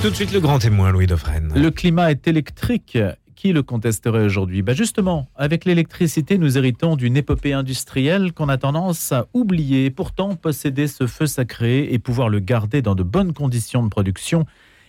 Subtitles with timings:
[0.00, 1.52] Tout de suite le grand témoin, Louis Dauphren.
[1.56, 2.96] Le climat est électrique.
[3.34, 4.62] Qui le contesterait aujourd'hui?
[4.62, 9.90] Bah Justement, avec l'électricité, nous héritons d'une épopée industrielle qu'on a tendance à oublier.
[9.90, 14.46] Pourtant, posséder ce feu sacré et pouvoir le garder dans de bonnes conditions de production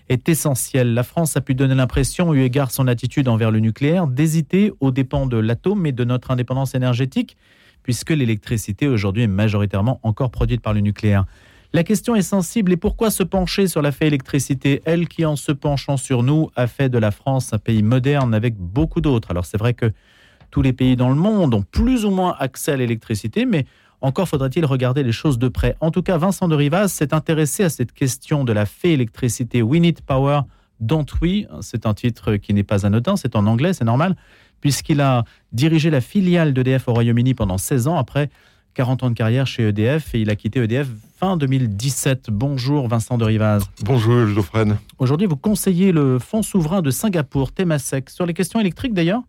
[0.09, 0.93] est essentiel.
[0.93, 4.91] La France a pu donner l'impression, eu égard son attitude envers le nucléaire, d'hésiter aux
[4.91, 7.35] dépens de l'atome et de notre indépendance énergétique,
[7.81, 11.25] puisque l'électricité aujourd'hui est majoritairement encore produite par le nucléaire.
[11.71, 15.35] La question est sensible et pourquoi se pencher sur la fait électricité, elle qui en
[15.35, 19.29] se penchant sur nous a fait de la France un pays moderne avec beaucoup d'autres.
[19.29, 19.91] Alors c'est vrai que
[20.49, 23.67] tous les pays dans le monde ont plus ou moins accès à l'électricité, mais
[24.01, 25.75] encore faudrait-il regarder les choses de près.
[25.79, 29.61] En tout cas, Vincent de Rivaz s'est intéressé à cette question de la fait électricité.
[29.61, 30.41] We need power,
[30.79, 31.45] don't we?
[31.61, 34.15] C'est un titre qui n'est pas anodin, c'est en anglais, c'est normal,
[34.59, 38.31] puisqu'il a dirigé la filiale d'EDF au Royaume-Uni pendant 16 ans après
[38.79, 40.87] 40 ans de carrière chez EDF et il a quitté EDF
[41.19, 42.27] fin 2017.
[42.31, 43.65] Bonjour Vincent de Rivaz.
[43.83, 44.63] Bonjour Geoffrey.
[44.99, 49.21] Aujourd'hui, vous conseillez le Fonds souverain de Singapour, Temasek, sur les questions électriques d'ailleurs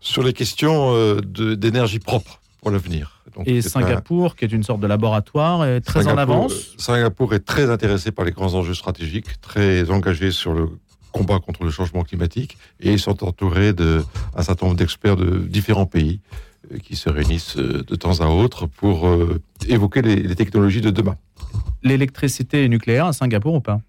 [0.00, 3.22] Sur les questions euh, d'énergie propre pour l'avenir.
[3.46, 7.40] Et Singapour, qui est une sorte de laboratoire, est très en avance euh, Singapour est
[7.46, 10.68] très intéressé par les grands enjeux stratégiques, très engagé sur le
[11.10, 14.04] combat contre le changement climatique et ils sont entourés d'un
[14.42, 16.20] certain nombre d'experts de différents pays
[16.82, 19.08] qui se réunissent de temps à autre pour
[19.68, 21.16] évoquer les technologies de demain
[21.82, 23.80] l'électricité nucléaire à Singapour ou pas?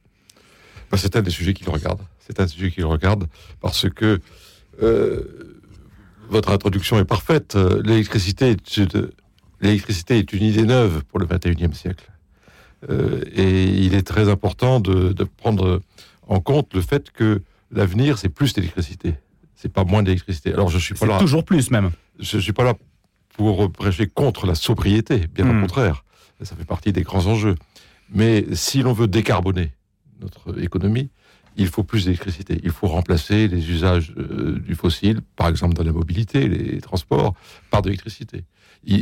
[0.92, 2.00] Bah, C'est un des sujets qu'il regarde.
[2.20, 3.28] C'est un sujet qu'il regarde
[3.60, 4.20] parce que
[4.82, 5.62] euh,
[6.30, 7.56] votre introduction est parfaite.
[7.84, 8.90] L'électricité est,
[9.60, 12.10] l'électricité est une idée neuve pour le 21e siècle.
[12.90, 15.82] Euh, et il est très important de, prendre
[16.28, 19.16] en compte le fait que l'avenir, c'est plus d'électricité.
[19.62, 20.54] C'est pas moins d'électricité.
[20.54, 21.20] Alors je suis pas là.
[21.20, 21.92] toujours plus même.
[22.20, 22.73] Je suis pas là
[23.38, 25.62] pour prêcher contre la sobriété, bien au hmm.
[25.62, 26.04] contraire.
[26.42, 27.56] Ça fait partie des grands enjeux.
[28.12, 29.72] Mais si l'on veut décarboner
[30.20, 31.12] notre économie,
[31.58, 32.59] il faut plus d'électricité.
[32.64, 37.36] Il faut remplacer les usages euh, du fossile, par exemple dans la mobilité, les transports,
[37.70, 38.43] par de l'électricité.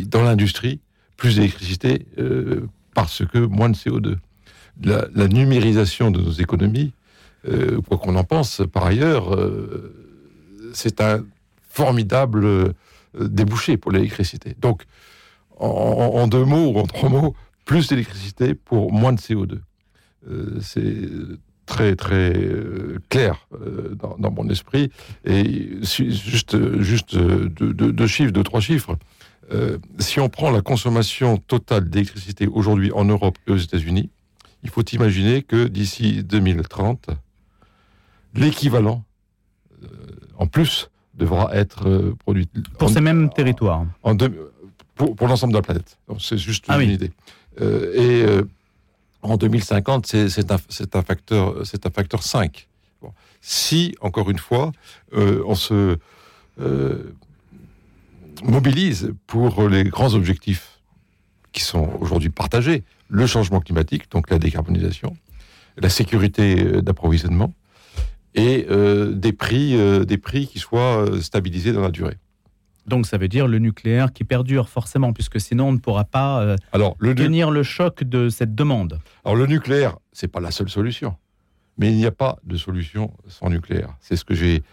[0.08, 0.82] Dans l'industrie,
[1.16, 4.18] plus d'électricité euh, parce que moins de CO2.
[4.84, 6.92] La, numérisation de nos économies,
[7.48, 9.38] euh, quoi qu'on en pense, par ailleurs,
[10.74, 11.24] c'est un
[11.70, 12.74] formidable
[13.20, 14.56] débouché pour l'électricité.
[14.60, 14.84] Donc,
[15.60, 17.36] en, deux mots ou en trois mots,
[17.66, 19.60] plus d'électricité pour moins de CO2.
[20.30, 21.08] Euh, c'est
[21.66, 24.92] très très euh, clair euh, dans, mon esprit.
[25.26, 28.98] Et juste, juste deux, chiffres, deux, trois chiffres.
[30.00, 34.10] si on prend la consommation totale d'électricité aujourd'hui en Europe et aux États-Unis,
[34.64, 37.10] il faut imaginer que d'ici 2030,
[38.34, 39.04] l'équivalent
[40.40, 42.50] en plus devra être produit.
[42.80, 44.16] Pour ces mêmes territoires en
[45.16, 45.98] pour, l'ensemble de la planète.
[46.20, 47.12] C'est juste ah une idée.
[47.62, 48.44] Euh, et euh,
[49.22, 50.56] en 2050, c'est un,
[50.94, 52.68] un, facteur, c'est un facteur 5.
[53.42, 54.72] Si, encore une fois,
[55.14, 55.98] euh, on se
[58.44, 60.80] mobilise pour les grands objectifs
[61.54, 65.16] qui sont aujourd'hui partagés, le changement climatique, donc la décarbonisation,
[65.78, 67.54] la sécurité d'approvisionnement,
[68.36, 68.68] et
[69.12, 69.76] des, prix,
[70.06, 72.18] des prix qui soient stabilisés dans la durée.
[72.90, 76.42] Donc ça veut dire le nucléaire qui perdure forcément, puisque sinon on ne pourra pas
[76.42, 79.00] euh, Alors, le tenir le choc de cette demande.
[79.24, 81.16] Alors le nucléaire, c'est pas la seule solution,
[81.78, 83.96] mais il n'y a pas de solution sans nucléaire.
[84.02, 84.64] C'est ce que j'ai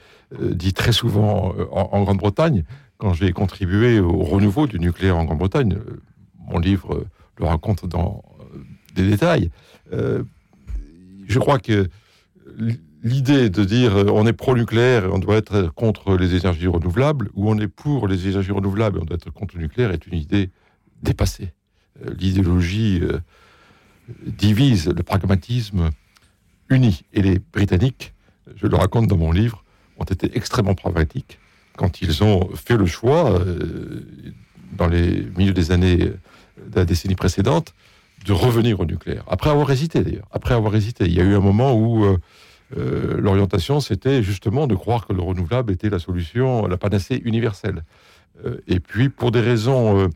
[0.40, 2.64] euh, dit très souvent euh, en, Grande-Bretagne
[2.96, 5.76] quand j'ai contribué au renouveau du nucléaire en Grande-Bretagne.
[6.48, 7.04] Mon livre
[7.38, 8.24] le raconte dans
[8.94, 9.50] des détails.
[9.92, 11.90] je crois que
[13.06, 17.30] l'idée de dire euh, on est pro-nucléaire et on doit être contre les énergies renouvelables,
[17.34, 20.06] ou on est pour les énergies renouvelables et on doit être contre le nucléaire est
[20.06, 20.50] une idée
[21.02, 21.52] dépassée.
[22.04, 23.18] Euh, l'idéologie euh,
[24.26, 25.90] divise, le pragmatisme
[26.68, 27.04] unit.
[27.12, 28.12] Et les Britanniques,
[28.56, 29.64] je le raconte dans mon livre,
[29.98, 31.38] ont été extrêmement pragmatiques
[31.76, 33.38] quand ils ont fait le choix,
[34.72, 37.74] dans les milieux des années de la décennie précédente,
[38.24, 39.24] de revenir au nucléaire.
[39.28, 40.26] Après avoir hésité d'ailleurs.
[40.32, 41.04] Après avoir hésité.
[41.04, 42.06] Il y a eu un moment où
[42.74, 47.84] l'orientation, c'était justement de croire que le renouvelable était la solution, la panacée universelle.
[48.44, 50.10] Euh, et puis, pour des raisons,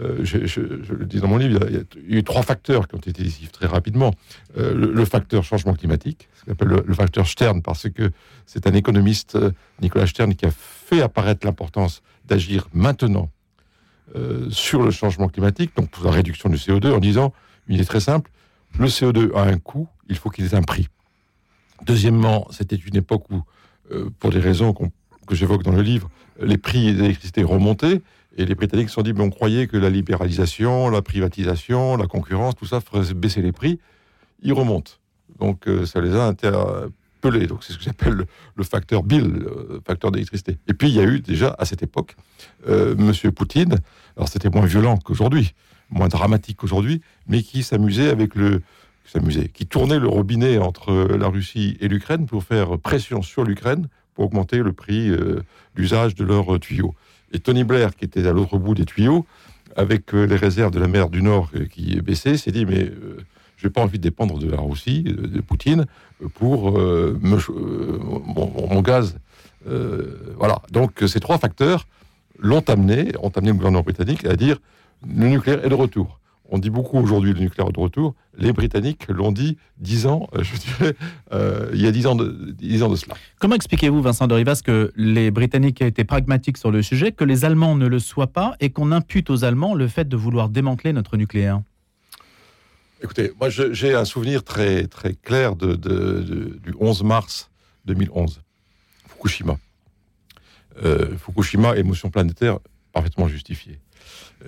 [0.00, 2.98] euh, je, le dis dans mon livre, il y, a, eu trois facteurs qui ont
[2.98, 4.12] été décisifs très rapidement.
[4.56, 8.10] Le, facteur changement climatique, ce qu'on appelle le, facteur Stern, parce que
[8.44, 9.38] c'est un économiste,
[9.80, 13.30] Nicolas Stern, qui a fait apparaître l'importance d'agir maintenant
[14.50, 17.34] sur le changement climatique, donc pour la réduction du CO2, en disant
[17.66, 18.30] une idée très simple,
[18.78, 20.88] le CO2 a un coût, il faut qu'il ait un prix.
[21.84, 23.42] Deuxièmement, c'était une époque où,
[23.92, 26.08] euh, pour des raisons que j'évoque dans le livre,
[26.40, 28.02] les prix de l'électricité remontaient.
[28.36, 32.06] Et les Britanniques se sont dit, mais on croyait que la libéralisation, la privatisation, la
[32.06, 33.78] concurrence, tout ça ferait baisser les prix.
[34.42, 34.92] Ils remontent.
[35.38, 37.46] Donc euh, ça les a interpellés.
[37.46, 40.58] Donc c'est ce que j'appelle le, facteur Bill, le facteur d'électricité.
[40.68, 42.14] Et puis il y a eu déjà à cette époque
[42.68, 43.76] euh, Monsieur Poutine.
[44.16, 45.54] Alors c'était moins violent qu'aujourd'hui,
[45.90, 48.60] moins dramatique qu'aujourd'hui, mais qui s'amusait avec le
[49.10, 53.88] s'amusait, qui tournait le robinet entre la Russie et l'Ukraine pour faire pression sur l'Ukraine
[54.14, 55.42] pour augmenter le prix euh,
[55.74, 56.94] d'usage de leurs tuyaux.
[57.32, 59.26] Et Tony Blair, qui était à l'autre bout des tuyaux,
[59.76, 62.84] avec euh, les réserves de la mer du Nord euh, qui baissaient, s'est dit mais
[62.84, 63.18] euh,
[63.56, 65.86] je n'ai pas envie de dépendre de la Russie, de, Poutine,
[66.34, 69.16] pour euh, euh, mon, gaz.
[69.68, 70.60] Euh, voilà.
[70.70, 71.86] Donc ces trois facteurs
[72.38, 74.58] l'ont amené, ont amené le gouvernement britannique à dire
[75.06, 76.20] le nucléaire est de retour.
[76.48, 78.14] On dit beaucoup aujourd'hui le nucléaire de retour.
[78.38, 80.94] Les Britanniques l'ont dit dix ans, euh, je dirais,
[81.32, 83.14] euh, il y a dix ans de, dix ans de cela.
[83.40, 87.24] Comment expliquez-vous, Vincent de Rivas, que les Britanniques aient été pragmatiques sur le sujet, que
[87.24, 90.48] les Allemands ne le soient pas et qu'on impute aux Allemands le fait de vouloir
[90.48, 91.60] démanteler notre nucléaire?
[93.02, 97.50] Écoutez, moi j'ai un souvenir très, très clair de, de- de- du 11 mars
[97.84, 98.40] 2011,
[99.08, 99.58] Fukushima.
[100.84, 102.58] Euh, Fukushima, émotion planétaire
[102.92, 103.78] parfaitement justifiée.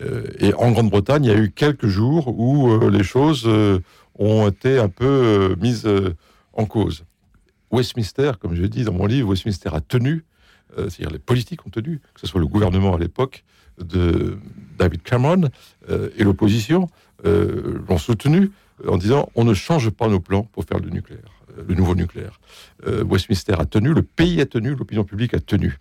[0.01, 3.81] Euh, et en Grande-Bretagne, il y a eu quelques jours où euh, les choses euh,
[4.19, 5.89] ont été un peu mises
[6.53, 7.05] en cause.
[7.71, 10.25] Westminster, comme je dis dans mon livre, Westminster a tenu,
[10.77, 13.45] c'est-à-dire les politiques ont tenu, que ce soit le gouvernement à l'époque
[13.79, 14.39] de
[14.77, 15.51] David Cameron
[15.89, 16.89] et l'opposition,
[17.25, 18.51] l'ont soutenu
[18.89, 21.31] en disant on ne change pas nos plans pour faire le nucléaire,
[21.69, 22.41] le nouveau nucléaire.
[22.85, 25.79] Westminster a tenu, le pays a tenu, l'opinion publique a tenu.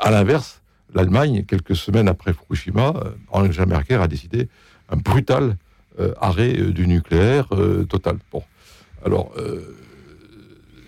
[0.00, 0.62] À l'inverse,
[0.96, 4.48] l'Allemagne, quelques semaines après Fukushima, euh, Angela Merkel a décidé
[4.88, 5.56] un brutal
[6.00, 7.48] euh, arrêt euh, du nucléaire
[7.88, 8.16] total.
[8.32, 8.42] Bon,
[9.04, 9.32] alors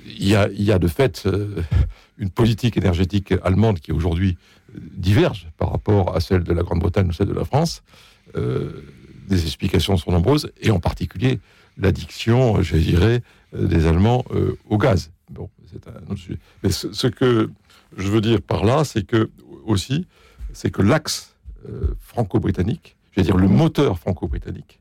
[0.07, 0.35] il y,
[0.73, 1.29] a, de fait
[2.17, 4.37] une politique énergétique allemande qui aujourd'hui
[4.75, 7.83] diverge par rapport à celle de la Grande-Bretagne ou celle de la France.
[8.35, 11.39] Des explications sont nombreuses, et en particulier
[11.77, 13.23] l'addiction, je dirais,
[13.57, 14.25] des Allemands
[14.69, 15.13] au gaz.
[15.31, 16.39] Bon, c'est un autre sujet.
[16.65, 17.51] Mais ce que
[17.97, 19.31] je veux dire par là, c'est que
[19.69, 20.07] aussi,
[20.53, 21.35] c'est que l'axe
[21.69, 24.81] euh, franco-britannique, je veux dire le moteur franco-britannique,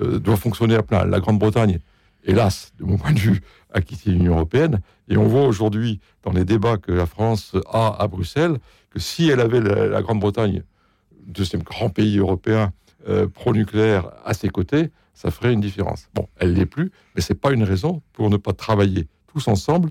[0.00, 1.04] euh, doit fonctionner à plein.
[1.04, 1.78] La Grande-Bretagne,
[2.24, 3.42] hélas, de mon point de vue,
[3.72, 7.96] a quitté l'Union européenne, et on voit aujourd'hui dans les débats que la France a
[8.00, 8.58] à Bruxelles
[8.90, 10.62] que si elle avait la, Grande-Bretagne,
[11.26, 12.72] deuxième grand pays européen
[13.08, 16.08] euh, pro-nucléaire à ses côtés, ça ferait une différence.
[16.14, 19.90] Bon, elle l'est plus, mais c'est pas une raison pour ne pas travailler tous ensemble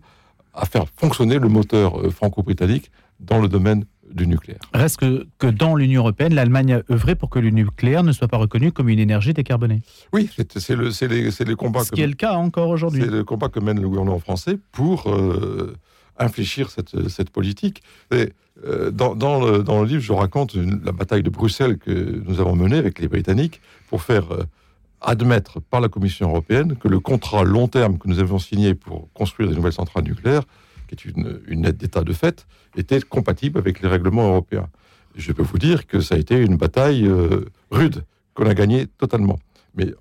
[0.53, 4.59] à faire fonctionner le moteur franco-britannique dans le domaine du nucléaire.
[4.73, 8.27] Reste que, que dans l'Union européenne, l'Allemagne a œuvré pour que le nucléaire ne soit
[8.27, 9.81] pas reconnu comme une énergie décarbonée.
[10.13, 13.01] Oui, c'est le, les, les combats Ce que qui est le cas encore aujourd'hui.
[13.01, 15.75] C'est le combat que mène le gouvernement français pour euh,
[16.19, 17.81] infléchir cette, cette politique.
[18.11, 18.31] Et,
[18.65, 22.21] euh, dans, dans, le, dans le livre, je raconte une- la bataille de Bruxelles que
[22.25, 23.59] nous avons menée avec les Britanniques
[23.89, 24.43] pour faire euh,
[25.01, 29.11] admettre par la Commission européenne que le contrat long terme que nous avions signé pour
[29.13, 30.43] construire des nouvelles centrales nucléaires,
[30.87, 32.45] qui est une, une aide d'État de fait,
[32.77, 34.69] était compatible avec les règlements européens.
[35.15, 38.87] Je peux vous dire que ça a été une bataille euh, rude, qu'on a gagnée
[38.97, 39.39] totalement.
[39.75, 39.93] Mais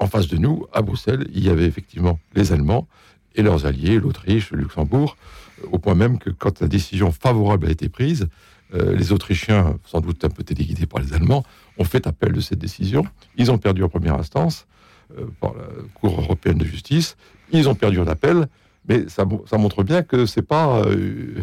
[0.00, 2.86] en face de nous, à Bruxelles, il y avait effectivement les Allemands
[3.34, 5.16] et leurs alliés, l'Autriche, le Luxembourg,
[5.62, 8.28] euh, au point même que quand la décision favorable a été prise,
[8.74, 11.44] euh, les Autrichiens, sans doute un peu téléguidés par les Allemands,
[11.78, 13.06] ont fait appel de cette décision.
[13.36, 14.66] Ils ont perdu en première instance
[15.18, 15.64] euh, par la
[15.94, 17.16] Cour européenne de justice.
[17.52, 18.48] Ils ont perdu en appel,
[18.88, 20.94] mais ça, mo- ça montre bien que c'est pas euh,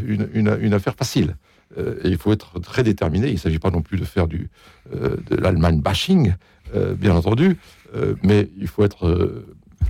[0.08, 1.36] une, une- une affaire facile.
[1.78, 3.28] Euh, et il faut être très déterminé.
[3.30, 4.50] Il ne s'agit pas non plus de faire du,
[4.96, 6.34] euh, de l'Allemagne bashing,
[6.98, 7.58] bien entendu,
[8.24, 9.44] mais il faut être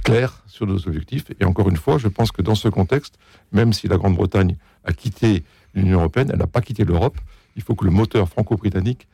[0.03, 1.23] clair sur nos objectifs.
[1.39, 3.17] Et encore une fois, je pense que dans ce contexte,
[3.53, 7.17] même si la Grande-Bretagne a quitté l'Union européenne, elle n'a pas quitté l'Europe.
[7.55, 9.07] Il faut que le moteur franco-britannique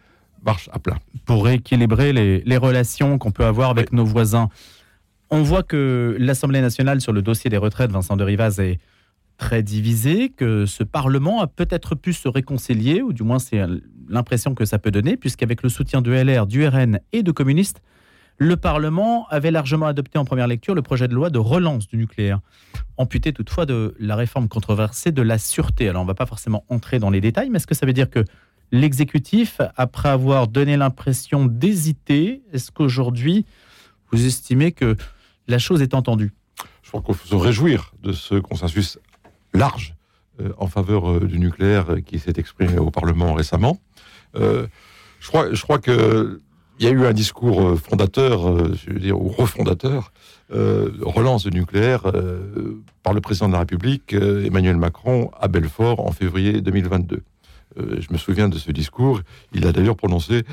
[0.43, 0.97] marche à plein.
[1.25, 4.49] pour rééquilibrer les, les relations qu'on peut avoir avec nos voisins.
[5.31, 8.79] On voit que l'Assemblée nationale sur le dossier des retraites, Vincent de Rivaz, est
[9.37, 13.61] très divisée, que ce Parlement a peut-être pu se réconcilier, ou du moins c'est
[14.09, 17.81] l'impression que ça peut donner, puisqu'avec le soutien de LR, du RN et de communistes,
[18.37, 21.97] le Parlement avait largement adopté en première lecture le projet de loi de relance du
[21.97, 22.39] nucléaire,
[22.97, 25.89] amputé toutefois de la réforme controversée de la sûreté.
[25.89, 27.93] Alors on ne va pas forcément entrer dans les détails, mais est-ce que ça veut
[27.93, 28.23] dire que
[28.71, 33.45] l'exécutif, après avoir donné l'impression d'hésiter, est-ce qu'aujourd'hui,
[34.11, 34.95] vous estimez que
[35.49, 36.31] la chose est entendue
[36.83, 38.99] Je crois qu'il faut se réjouir de ce consensus
[39.53, 39.95] large
[40.39, 43.79] euh, en faveur euh, du nucléaire euh, qui s'est exprimé au Parlement récemment.
[44.35, 46.39] Je crois, je crois que
[46.79, 50.13] y a eu un discours fondateur, je veux dire, ou refondateur,
[50.49, 52.03] relance du nucléaire
[53.03, 57.23] par le président de la République, Emmanuel Macron, à Belfort en février 2022.
[57.77, 59.21] Euh, je me souviens de ce discours.
[59.51, 60.43] Il a d'ailleurs prononcé,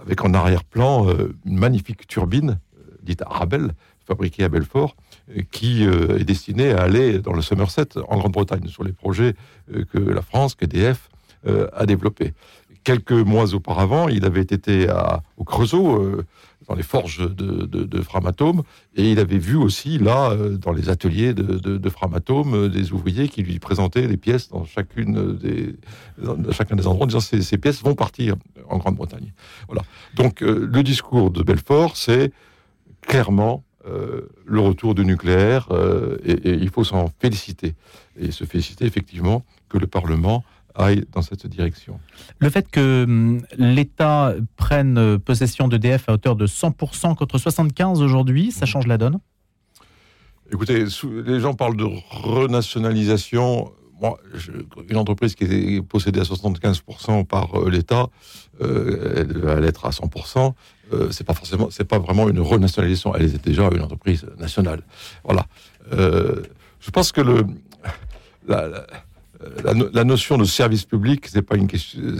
[0.00, 1.06] avec en arrière-plan,
[1.44, 2.58] une magnifique turbine,
[3.02, 3.74] dite Arabelle,
[4.10, 4.96] fabriquée à Belfort,
[5.52, 9.34] qui est destiné à aller dans le Somerset, en Grande-Bretagne, sur les projets
[9.92, 11.08] que la France, qu'EDF
[11.46, 12.32] a développés.
[12.82, 14.88] Quelques mois auparavant, il avait été
[15.36, 16.24] au Creusot,
[16.70, 18.62] dans les forges de, Framatome,
[18.94, 23.28] et il avait vu aussi là, euh, dans les ateliers de, Framatome, euh, des ouvriers
[23.28, 25.74] qui lui présentaient les pièces dans chacune des,
[26.52, 28.36] chacun des endroits, en disant ces, ces pièces vont partir
[28.68, 29.32] en Grande-Bretagne.
[29.66, 29.82] Voilà.
[30.14, 32.32] Donc euh, le discours de Belfort, c'est
[33.00, 35.68] clairement le retour du nucléaire,
[36.24, 37.74] et, et, il faut s'en féliciter.
[38.18, 40.44] Et se féliciter effectivement que le Parlement
[40.74, 42.00] aille dans cette direction.
[42.38, 48.52] Le fait que hum, l'État prenne possession d'EDF à hauteur de 100% contre 75% aujourd'hui,
[48.52, 48.66] ça mhm.
[48.66, 49.18] change la donne?
[50.52, 53.72] Écoutez, les gens parlent de renationalisation.
[54.00, 54.18] Moi,
[54.88, 58.08] une entreprise qui est possédée à 75% par euh, l'État,
[58.60, 60.54] euh, elle va l'être à 100%.
[60.92, 63.14] Euh, c'est pas forcément, c'est pas vraiment une renationalisation.
[63.14, 64.82] Elle était déjà une entreprise nationale.
[65.24, 65.46] Voilà.
[65.92, 67.44] je pense que le,
[68.46, 68.84] la,
[69.92, 71.68] la, notion de service public, c'est pas une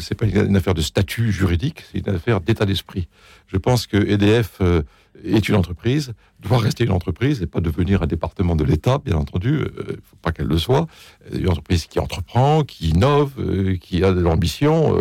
[0.00, 3.09] c'est pas une affaire de statut juridique, c'est une affaire d'état d'esprit.
[3.47, 4.83] Je pense que EDF euh,
[5.25, 9.17] est une entreprise, doit rester une entreprise et pas devenir un département de l'État, bien
[9.17, 9.61] entendu.
[9.61, 10.87] Il euh, faut pas qu'elle le soit.
[11.33, 14.97] Une entreprise qui entreprend, qui innove, euh, qui a de l'ambition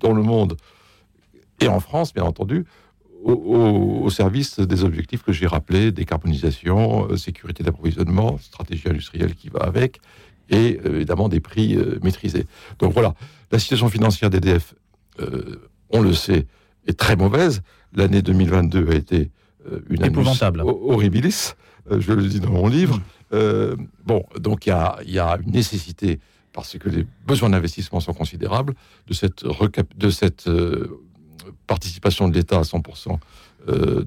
[0.00, 0.56] dans le monde
[1.64, 2.64] et en France, bien entendu.
[3.24, 3.32] Au,
[4.04, 10.00] au, service des objectifs que j'ai rappelés, décarbonisation, sécurité d'approvisionnement, stratégie industrielle qui va avec,
[10.50, 12.46] et euh, évidemment des prix euh, maîtrisés.
[12.78, 13.14] Donc voilà,
[13.50, 14.74] la situation financière d'EDF,
[15.20, 16.46] euh, on le sait,
[16.86, 17.62] est très mauvaise.
[17.94, 19.30] L'année 2022 a été
[19.88, 21.54] une épouvantable, horribilis.
[21.90, 23.00] je le dis dans mon livre.
[23.32, 23.86] Mm.
[24.04, 24.70] bon, donc il
[25.06, 26.20] y a, une nécessité
[26.52, 28.74] parce que les besoins d'investissement sont considérables
[29.06, 29.44] de cette,
[29.96, 30.50] de cette
[31.66, 33.18] participation de l'État à 100%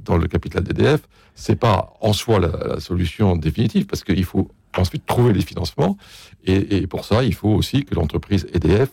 [0.05, 1.01] dans le capital d'EDF.
[1.33, 5.97] C'est pas en soi la solution définitive parce qu'il faut ensuite trouver les financements.
[6.45, 8.89] Et, pour ça, il faut aussi que l'entreprise EDF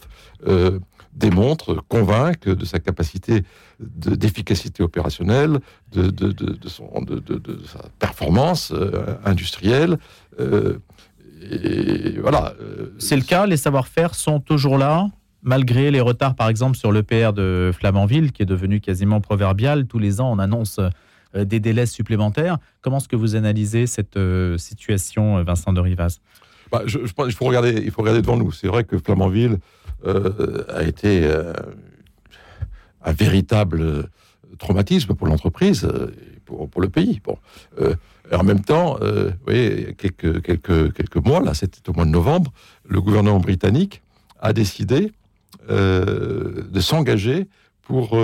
[0.47, 0.81] euh,
[1.13, 3.45] démontre, convainque de sa capacité
[3.79, 5.61] d'efficacité opérationnelle,
[5.93, 6.13] de,
[7.67, 9.99] sa performance euh, industrielle.
[10.41, 10.79] Euh,
[12.21, 12.55] voilà.
[12.99, 15.09] C'est le cas, les savoir-faire sont toujours là?
[15.45, 19.87] Malgré les retards, par exemple, sur l'EPR de Flamanville, qui est devenu quasiment proverbial.
[19.87, 20.81] Tous les ans, on annonce
[21.37, 22.59] euh, des délais supplémentaires.
[22.81, 26.21] Comment est-ce que vous analysez cette euh, situation, euh, Vincent de Rivaz?
[26.73, 28.51] Bah, il faut regarder devant nous.
[28.51, 29.59] C'est vrai que Flamanville
[30.05, 31.31] a été
[33.05, 34.09] un véritable
[34.59, 35.87] traumatisme pour l'entreprise,
[36.45, 37.21] pour, pour, le pays.
[37.23, 37.39] Bon.
[38.33, 42.53] en même temps, vous voyez, quelques, quelques, quelques mois, là, c'était au mois de novembre,
[42.89, 44.03] le gouvernement britannique
[44.41, 45.13] a décidé
[45.69, 47.49] de s'engager
[47.83, 48.17] pour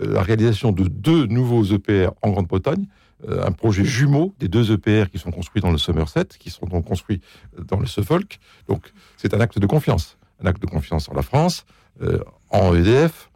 [0.00, 2.86] euh, la réalisation de deux nouveaux EPR en Grande-Bretagne,
[3.28, 6.66] euh, un projet jumeau des deux EPR qui sont construits dans le Somerset, qui sont
[6.66, 7.20] donc construits
[7.56, 8.38] dans le Suffolk.
[8.68, 11.64] Donc c'est un acte de confiance, un acte de confiance en la France,
[12.02, 12.20] euh,
[12.50, 13.30] en EDF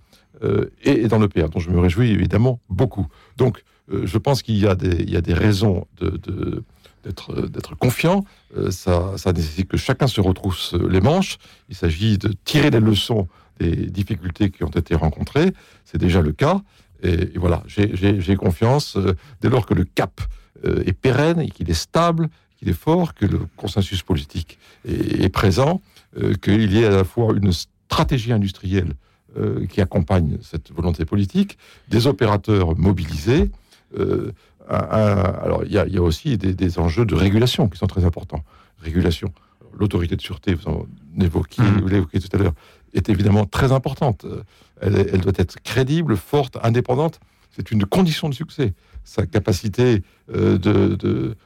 [0.83, 3.07] et, dans l'EPR, dont je me réjouis évidemment beaucoup.
[3.37, 6.65] Donc je pense qu'il y, a des raisons de,
[7.05, 8.25] d'être confiant.
[8.71, 11.39] ça, ça, nécessite que chacun se retrousse les manches.
[11.69, 13.29] Il s'agit de tirer des leçons
[13.59, 15.53] des difficultés qui ont été rencontrées.
[15.85, 16.61] C'est déjà le cas.
[17.03, 20.21] Et, voilà, j'ai confiance euh, dès lors que le cap
[20.65, 25.29] euh, est pérenne et qu'il est stable, qu'il est fort, que le consensus politique est,
[25.29, 25.81] présent,
[26.17, 28.95] euh, qu'il y ait à la fois une stratégie industrielle
[29.71, 31.57] qui accompagne cette volonté politique,
[31.89, 33.51] des opérateurs mobilisés.
[34.73, 38.45] Alors, il y, a aussi des, des, enjeux de régulation qui sont très importants.
[38.81, 39.33] Régulation.
[39.79, 40.87] L'autorité de sûreté, vous en
[41.21, 42.55] évoquiez, vous l'évoquiez tout à l'heure,
[42.95, 44.27] est évidemment très importante.
[44.81, 47.21] Elle, doit être crédible, forte, indépendante.
[47.51, 48.73] C'est une condition de succès.
[49.05, 50.03] Sa capacité
[50.35, 51.37] euh, de,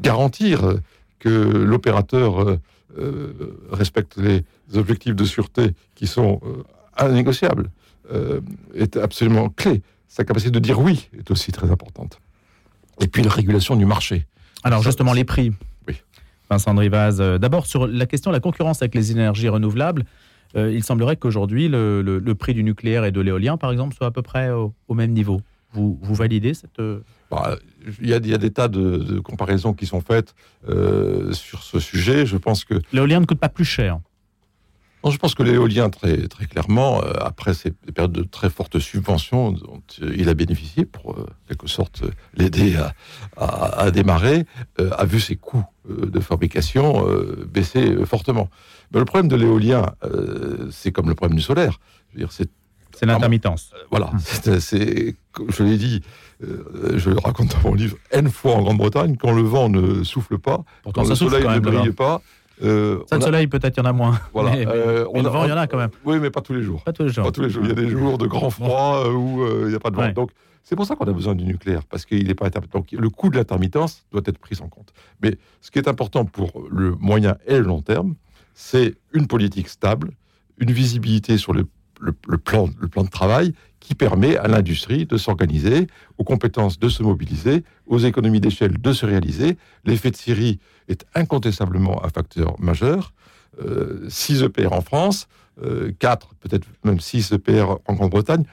[0.00, 0.74] garantir
[1.18, 2.58] que l'opérateur euh,
[2.98, 6.40] euh, respecte les objectifs de sûreté qui sont
[6.96, 7.70] indénégociables
[8.74, 9.82] est absolument clé.
[10.08, 12.20] Sa capacité de dire oui est aussi très importante.
[13.00, 14.26] Et puis la régulation du marché.
[14.64, 15.52] Alors justement, les prix.
[16.50, 17.20] Vincent Rivaz.
[17.20, 20.04] Euh, d'abord, sur la question de la concurrence avec les énergies renouvelables,
[20.56, 24.10] euh, il semblerait qu'aujourd'hui, le, prix du nucléaire et de l'éolien, par exemple, soit à
[24.10, 25.40] peu près au, même niveau.
[25.72, 26.78] Vous, vous, validez cette...
[26.78, 27.00] Euh,
[27.30, 27.58] bah,
[28.00, 30.34] il y, a, des tas de, comparaisons qui sont faites
[31.32, 32.24] sur ce sujet.
[32.24, 32.80] Je pense que...
[32.92, 33.98] L'éolien ne coûte pas plus cher
[35.04, 39.52] je pense que l'éolien, très, très clairement, euh, après ces périodes de très fortes subventions
[39.52, 42.02] dont euh, il a bénéficié pour, euh, quelque sorte,
[42.34, 42.76] l'aider
[43.36, 44.44] à, démarrer,
[44.78, 47.06] a vu ses coûts de fabrication
[47.46, 48.50] baisser fortement.
[48.92, 49.86] Mais le problème de l'éolien,
[50.70, 51.78] c'est comme le problème du solaire.
[52.30, 53.70] C'est l'intermittence.
[53.90, 54.10] voilà,
[54.60, 55.16] c'est,
[55.48, 56.02] je l'ai dit,
[56.40, 60.38] je le raconte dans mon livre, N fois en Grande-Bretagne, quand le vent ne souffle
[60.38, 62.20] pas, Pourtant, quand ça le soleil ne brille pas.
[62.62, 64.18] Euh, Ça, on le a- soleil, peut-être, il y en a moins.
[64.32, 65.90] Voilà, Mais, euh, mais on le a- vent, il y en a quand même.
[66.04, 66.82] Oui, mais pas tous les jours.
[66.84, 67.24] Pas tous les jours.
[67.24, 67.62] Pas tous les jours.
[67.64, 69.90] Il y a des jours de grand froid euh, où euh, il n'y a pas
[69.90, 70.02] de vent.
[70.02, 70.12] Ouais.
[70.12, 70.30] Donc,
[70.64, 72.72] c'est pour ça qu'on a besoin du nucléaire, parce qu'il n'est pas intermittent.
[72.74, 74.92] Donc, le coût de l'intermittence doit être pris en compte.
[75.22, 78.14] Mais ce qui est important pour le moyen et le long terme,
[78.54, 80.10] c'est une politique stable,
[80.58, 81.66] une visibilité sur le,
[82.00, 85.86] le- le plan, le plan de travail qui permet à l'industrie de s'organiser,
[86.18, 89.56] aux compétences de se mobiliser, aux économies d'échelle de se réaliser.
[89.84, 93.12] L'effet de série est incontestablement un facteur majeur.
[94.08, 95.26] 6 EPR en France,
[95.98, 98.44] 4, peut-être même 6 EPR en Grande-Bretagne.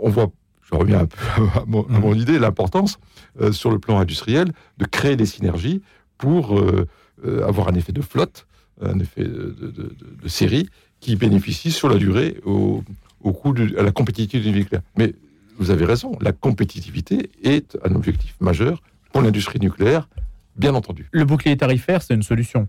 [0.00, 0.30] On voit,
[0.62, 1.18] je reviens un peu
[1.58, 2.98] à mon, à mon idée, l'importance
[3.40, 5.82] euh, sur le plan industriel de créer des synergies
[6.18, 6.86] pour euh,
[7.24, 8.46] euh, avoir un effet de flotte,
[8.80, 10.68] un effet de, de- de- de série
[11.04, 12.82] qui bénéficie sur la durée au,
[13.20, 14.80] au coût de, à la compétitivité du nucléaire.
[14.96, 15.14] Mais
[15.58, 18.82] vous avez raison, la compétitivité est un objectif majeur
[19.12, 20.08] pour l'industrie nucléaire,
[20.56, 21.06] bien entendu.
[21.12, 22.68] Le bouclier tarifaire, c'est une solution.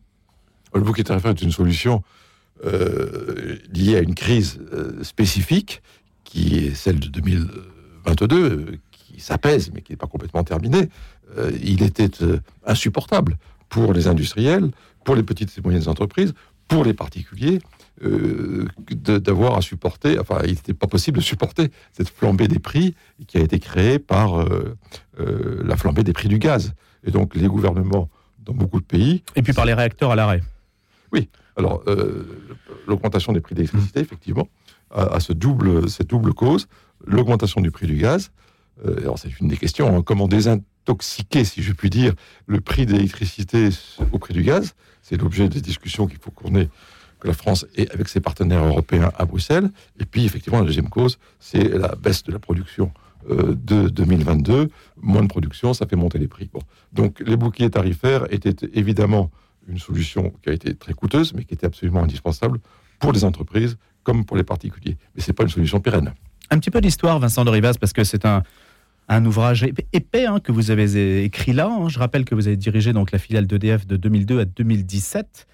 [0.73, 2.03] Le bouquet tarifaire est une solution
[2.65, 5.81] euh, liée à une crise euh, spécifique
[6.25, 10.89] qui est celle de 2022, euh, qui s'apaise mais qui n'est pas complètement terminée.
[11.37, 12.11] Euh, il était
[12.65, 13.37] insupportable
[13.69, 14.71] pour les industriels,
[15.05, 16.33] pour les petites et moyennes entreprises,
[16.67, 17.59] pour les particuliers,
[18.03, 22.95] euh, d'avoir à supporter, enfin, il n'était pas possible de supporter cette flambée des prix
[23.27, 24.75] qui a été créée par euh,
[25.19, 26.73] euh, la flambée des prix du gaz.
[27.05, 30.41] Et donc, les gouvernements dans beaucoup de pays Et puis par les réacteurs à l'arrêt.
[31.55, 32.25] alors, euh,
[32.87, 34.49] l'augmentation des prix d'électricité, effectivement,
[34.91, 36.67] a, ce double, cette double cause,
[37.05, 38.31] l'augmentation du prix du gaz.
[38.85, 42.13] Euh, c'est une des questions, hein, comment désintoxiquer, si je puis dire,
[42.47, 43.69] le prix de l'électricité
[44.11, 44.75] au prix du gaz?
[45.01, 46.69] C'est l'objet des discussions qu'il faut qu'on ait,
[47.19, 49.69] que la France ait avec ses partenaires européens à Bruxelles.
[49.99, 52.91] Et puis, effectivement, la deuxième cause, c'est la baisse de la production
[53.29, 54.69] euh, de 2022.
[54.97, 56.49] Moins de production, ça fait monter les prix.
[56.91, 59.31] Donc, les boucliers tarifaires étaient évidemment
[59.67, 62.59] une solution qui a été très coûteuse, mais qui était absolument indispensable
[62.99, 64.97] pour les entreprises comme pour les particuliers.
[65.15, 66.13] Mais ce n'est pas une solution pérenne.
[66.51, 68.43] Un petit peu d'histoire, Vincent de Rivas, parce que c'est un,
[69.07, 71.67] un ouvrage ép- épais hein, que vous avez écrit là.
[71.69, 71.89] hein.
[71.89, 75.47] Je rappelle que vous avez dirigé donc la filiale d'EDF de 2002 à 2017.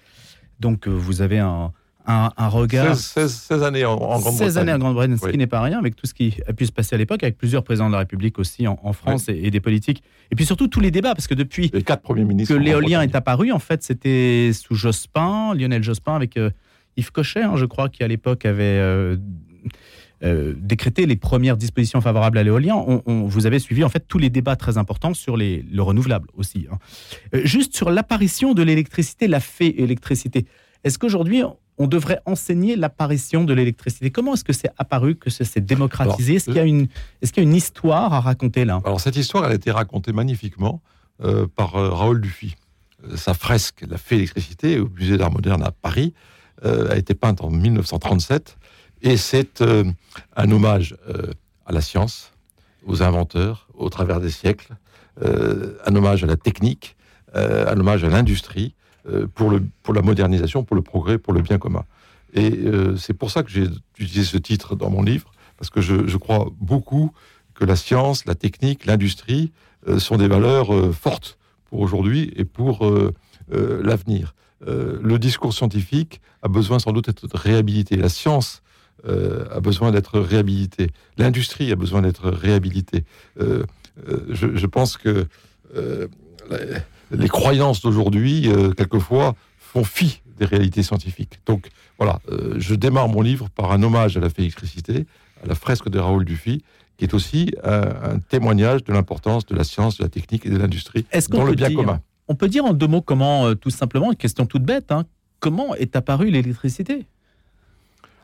[0.60, 1.72] Donc euh, vous avez un,
[2.06, 2.96] un, un regard.
[2.96, 4.58] 16, 16 16 années en, en 16 Grande-Bretagne.
[4.58, 5.32] années en Grande-Bretagne, ce Oui.
[5.32, 7.36] qui n'est pas rien, avec tout ce qui a pu se passer à l'époque, avec
[7.36, 10.02] plusieurs présidents de la République aussi en, en France et, et des politiques.
[10.30, 12.54] Et puis surtout tous les débats, parce que depuis Les quatre premiers ministres.
[12.54, 13.16] que en l'éolien est Grande-Bretagne.
[13.18, 16.50] apparu, en fait, c'était sous Jospin, Lionel Jospin, avec euh,
[16.96, 19.16] Yves Cochet, hein, je crois, qui à l'époque avait euh,
[20.24, 22.76] euh, décrété les premières dispositions favorables à l'éolien.
[22.76, 25.82] On, on- vous avez suivi en fait tous les débats très importants sur les, le
[25.82, 26.66] renouvelable aussi.
[26.70, 26.78] hein.
[27.34, 30.46] Euh, juste sur l'apparition de l'électricité, la fée électricité.
[30.84, 31.42] Est-ce qu'aujourd'hui
[31.78, 34.10] on devrait enseigner l'apparition de l'électricité?
[34.10, 36.34] Comment est-ce que c'est apparu, que ça s'est démocratisé?
[36.34, 36.86] Est-ce qu'il y a une,
[37.22, 38.80] est-ce qu'il y a une histoire à raconter là?
[38.84, 40.82] Alors cette histoire, elle a été racontée magnifiquement
[41.24, 42.54] euh, par euh, Raoul Dufy.
[43.10, 46.12] Euh, sa fresque, La fée électricité, au musée d'art moderne à Paris,
[46.64, 48.56] euh, a été peinte en 1937.
[49.02, 49.84] Et c'est euh,
[50.36, 51.32] un hommage euh,
[51.66, 52.32] à la science,
[52.86, 54.76] aux inventeurs, au travers des siècles,
[55.22, 56.96] euh, un hommage à la technique,
[57.34, 58.74] un hommage à l'industrie,
[59.34, 61.84] pour, pour la modernisation, pour le progrès, pour le bien commun.
[62.34, 62.62] Et
[62.98, 66.16] c'est pour ça que j'ai utilisé ce titre dans mon livre, parce que je, je
[66.18, 67.10] crois beaucoup
[67.54, 69.50] que la science, la technique, l'industrie
[69.96, 71.38] sont des valeurs fortes
[71.70, 72.86] pour aujourd'hui et pour
[73.48, 74.34] l'avenir.
[74.66, 77.96] Le discours scientifique a besoin sans doute d'être réhabilité.
[77.96, 78.62] La science
[79.06, 80.88] euh, a besoin d'être réhabilitée.
[81.18, 83.04] L'industrie a besoin d'être réhabilitée.
[83.40, 83.64] Euh,
[84.08, 85.26] euh, je, je pense que
[86.50, 86.78] les,
[87.10, 91.40] les croyances d'aujourd'hui, quelquefois, font fi des réalités scientifiques.
[91.46, 92.20] Donc voilà,
[92.56, 95.06] je démarre mon livre par un hommage à la fée électricité,
[95.42, 96.62] à la fresque de Raoul Dufy,
[96.98, 100.50] qui est aussi un, un témoignage de l'importance de la science, de la technique et
[100.50, 102.00] de l'industrie dans le bien dire- commun.
[102.28, 105.04] On peut dire en deux mots comment, tout simplement, une question toute bête, hein,
[105.40, 107.06] comment est apparue l'électricité?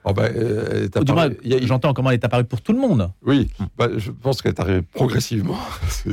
[0.09, 3.11] Oh ben, euh, apparue- a- J'entends comment elle est apparue pour tout le monde.
[3.25, 5.59] Oui, bah, je pense qu'elle est arrivée progressivement,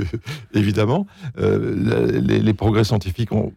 [0.53, 1.07] évidemment.
[1.37, 3.53] Euh, les, les progrès scientifiques ont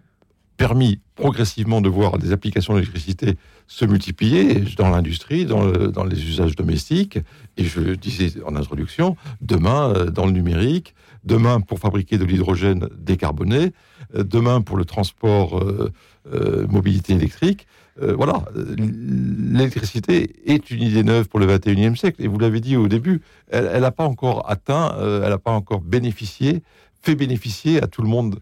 [0.57, 3.37] permis progressivement de voir des applications de l'électricité
[3.69, 7.19] se multiplier dans l'industrie, dans, le- dans les usages domestiques,
[7.57, 12.25] et je le disais en introduction, demain euh, dans le numérique, demain pour fabriquer de
[12.25, 13.73] l'hydrogène décarboné,
[14.15, 15.93] demain pour le transport euh,
[16.33, 17.67] euh, mobilité électrique.
[18.01, 22.61] Euh, voilà, euh, l'électricité est une idée neuve pour le 21e siècle, et vous l'avez
[22.61, 26.63] dit au début, elle n'a pas encore atteint, euh, elle n'a pas encore bénéficié,
[27.03, 28.41] fait bénéficier à tout le monde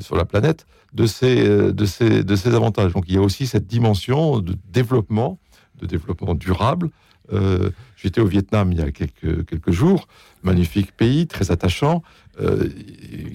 [0.00, 2.94] sur la planète de ces, de, ces, de ces avantages.
[2.94, 5.38] Donc il y a aussi cette dimension de développement,
[5.78, 6.88] de développement durable,
[7.32, 10.06] Euh, J'étais au Vietnam il y a quelques, jours,
[10.42, 12.02] magnifique pays, très attachant,
[12.40, 12.68] euh,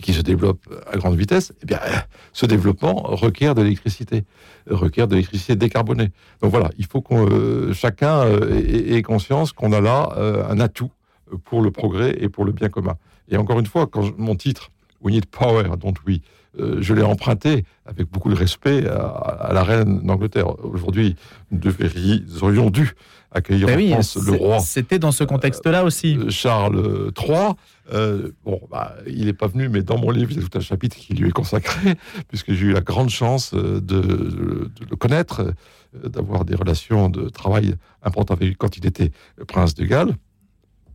[0.01, 1.51] qui se développe à grande vitesse.
[1.63, 1.79] Eh bien,
[2.31, 4.23] ce développement requiert de l'électricité,
[4.69, 6.11] requiert de l'électricité décarbonée.
[6.41, 10.15] Donc voilà, il faut que euh, chacun euh, ait, conscience qu'on a là
[10.47, 10.91] un atout
[11.43, 12.95] pour le progrès et pour le bien commun.
[13.29, 14.69] Et encore une fois, quand mon titre,
[15.01, 16.19] We Need Power, don't we,
[16.59, 20.47] euh, je l'ai emprunté avec beaucoup de respect à, à la reine d'Angleterre.
[20.65, 21.15] Aujourd'hui,
[21.51, 22.91] nous devrions dû
[23.31, 26.17] accueillir Ben en oui, France le roi C'était dans ce contexte-là aussi.
[26.17, 27.53] euh, Charles III.
[27.93, 30.57] Euh, bon, bah, il n'est pas venu, mais dans mon livre, il y a tout
[30.57, 31.95] un chapitre qui lui est consacré,
[32.27, 35.53] puisque j'ai eu la grande chance de, de le connaître,
[36.03, 39.11] d'avoir des relations de travail importantes avec lui quand il était
[39.47, 40.15] prince de Galles.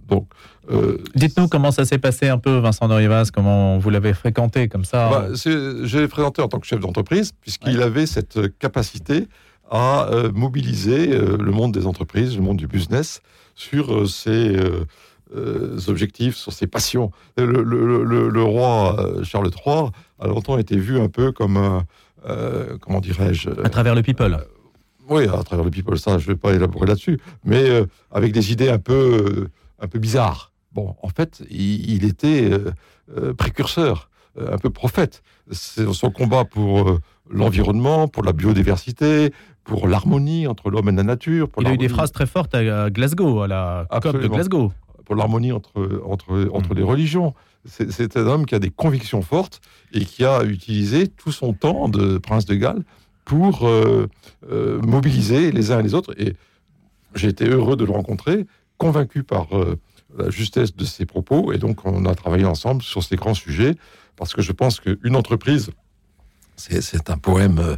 [0.08, 0.28] Donc,
[0.70, 4.68] euh, Dites-nous comment ça s'est passé un peu, Vincent de Rivas, comment vous l'avez fréquenté
[4.68, 5.08] comme ça.
[5.10, 7.82] Bah, c'est- je l'ai présenté en tant que chef d'entreprise, puisqu'il Ouais.
[7.84, 9.26] avait cette capacité
[9.70, 13.20] à euh, mobiliser euh, le monde des entreprises, le monde du business,
[13.56, 14.56] sur ses
[15.88, 17.10] objectifs, sur ses passions.
[17.36, 19.88] Le, le- le- le roi Charles III
[20.20, 21.84] a longtemps été vu un peu comme un,
[22.80, 24.38] comment dirais-je à travers le people.
[25.08, 27.68] oui, à travers le people, ça, je ne vais pas élaborer là-dessus, mais
[28.12, 30.52] avec des idées un peu, un peu bizarres.
[30.72, 32.72] Bon, en fait, il, il était euh,
[33.16, 35.22] euh, précurseur, euh, un peu prophète.
[35.50, 36.98] C'est son combat pour
[37.30, 39.32] l'environnement, pour la biodiversité,
[39.64, 41.48] pour l'harmonie entre l'homme et la nature.
[41.48, 44.28] Pour Il a eu des phrases très fortes à Glasgow, à la COP de.
[44.28, 44.72] Glasgow.
[45.04, 46.78] pour l'harmonie entre, entre, entre Mm.
[46.78, 47.34] les religions.
[47.64, 49.60] C'est c'est un homme qui a des convictions fortes
[49.92, 52.82] et qui a utilisé tout son temps de prince de Galles
[53.24, 54.06] pour euh,
[54.50, 56.14] euh, mobiliser les uns et les autres.
[56.20, 56.34] Et
[57.14, 58.46] j'ai été heureux de le rencontrer,
[58.78, 59.78] convaincu par euh,
[60.16, 61.52] la justesse de ses propos.
[61.52, 63.74] Et donc, on a travaillé ensemble sur ces grands sujets
[64.16, 65.70] parce que je pense qu'une entreprise,
[66.56, 67.76] c'est un poème euh,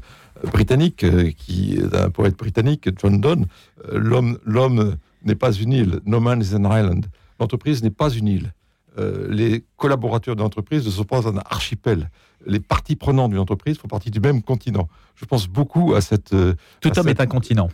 [0.52, 3.46] britannique, euh, qui d'un poète britannique, John Donne.
[3.92, 6.00] L'homme, n'est pas une île.
[6.06, 7.06] No man is an island.
[7.40, 8.52] L'entreprise n'est pas une île.
[9.28, 12.10] Les collaborateurs d'entreprise ne sont pas un archipel.
[12.46, 14.88] Les parties prenantes d'une entreprise font partie du même continent.
[15.14, 16.30] Je pense beaucoup à cette.
[16.30, 17.68] Tout à homme cette- est un continent,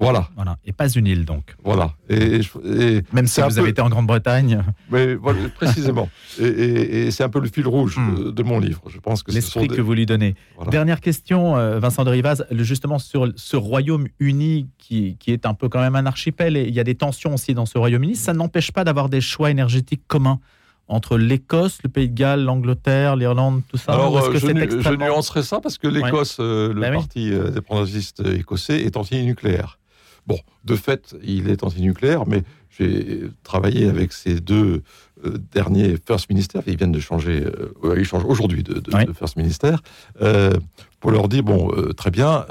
[0.00, 1.54] Voilà, voilà, et pas une île donc.
[1.62, 1.92] voilà.
[2.08, 6.08] Et, je- et- Même si vous peu- avez été en Grande-Bretagne, mais voilà, précisément.
[6.40, 8.16] et et- et c'est un peu le fil rouge Hmm.
[8.28, 8.80] euh, de mon livre.
[8.88, 10.36] Je pense que l'esprit des- que vous lui donnez.
[10.56, 10.70] voilà.
[10.70, 15.68] Dernière question, euh, Vincent de Rivaz, justement sur ce Royaume-Uni qui, qui est un peu
[15.68, 18.32] quand même un archipel, et il y a des tensions aussi dans ce Royaume-Uni, ça
[18.32, 20.40] n'empêche pas d'avoir des choix énergétiques communs
[20.88, 24.58] entre l'Écosse, le Pays de Galles, l'Angleterre, l'Irlande, tout ça Alors, euh, que je, nu-
[24.60, 26.90] je extrêmement- nuancerai ça parce que l'Écosse, euh, le oui.
[26.90, 29.78] parti euh, indépendantiste écossais, est anti-nucléaire.
[30.26, 34.82] Bon, de fait, il est anti-nucléaire, mais j'ai travaillé avec ces deux
[35.24, 37.44] euh, derniers First Minister, ils viennent de changer,
[37.84, 39.04] euh, ils changent aujourd'hui de, de- Oui.
[39.06, 39.74] de First Minister,
[40.22, 40.52] euh,
[41.00, 42.44] pour leur dire, bon, très bien,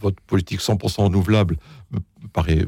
[0.00, 1.56] votre politique 100% renouvelable
[1.92, 1.98] me
[2.32, 2.66] paraît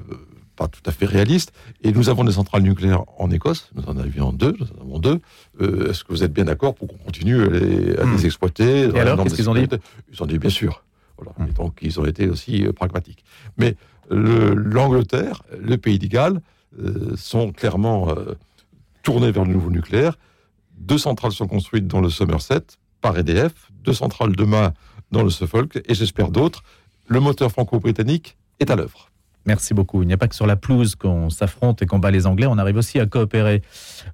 [0.56, 3.96] pas tout à fait réaliste, et nous avons des centrales nucléaires en Écosse, nous en
[3.98, 5.20] avions deux, nous en avons deux,
[5.88, 8.12] est-ce que vous êtes bien d'accord pour qu'on continue à les, à Hmm.
[8.16, 9.66] les exploiter la alors, qu'est-ce qu'ils ont dit
[10.12, 10.82] Ils ont dit, bien sûr.
[11.18, 11.32] Voilà.
[11.38, 11.48] Hmm.
[11.50, 13.24] Et donc, ils ont été aussi pragmatiques.
[13.56, 13.76] Mais
[14.10, 16.40] le- l'Angleterre, le pays de Galles,
[16.80, 18.34] euh, sont clairement euh,
[19.02, 20.18] tournés vers le nouveau nucléaire.
[20.78, 22.60] Deux centrales sont construites dans le Somerset
[23.00, 23.52] par EDF,
[23.84, 24.72] deux centrales demain
[25.12, 26.62] dans le Suffolk, et j'espère d'autres.
[27.08, 29.10] Le moteur franco-britannique est à l'œuvre.
[29.46, 30.02] Merci beaucoup.
[30.02, 32.46] Il n'y a pas que sur la pelouse qu'on s'affronte et qu'on bat les Anglais,
[32.48, 33.62] on arrive aussi à coopérer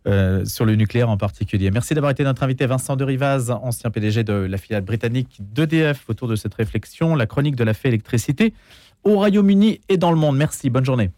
[0.07, 1.71] euh, sur le nucléaire en particulier.
[1.71, 6.05] Merci d'avoir été notre invité Vincent de Rivaz, ancien PDG de la filiale britannique d'EDF,
[6.09, 8.53] autour de cette réflexion, la chronique de la fée électricité
[9.05, 10.37] au Royaume-Uni et dans le monde.
[10.37, 11.11] Merci, bonne journée.